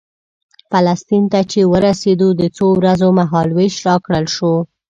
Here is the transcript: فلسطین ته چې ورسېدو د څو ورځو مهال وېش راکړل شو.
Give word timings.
فلسطین 0.71 1.23
ته 1.31 1.39
چې 1.51 1.59
ورسېدو 1.73 2.27
د 2.39 2.41
څو 2.57 2.67
ورځو 2.79 3.07
مهال 3.19 3.47
وېش 3.57 3.75
راکړل 3.87 4.25
شو. 4.35 4.53